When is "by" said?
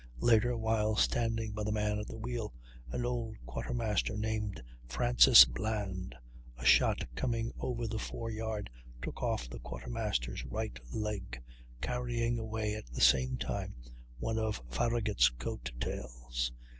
1.51-1.63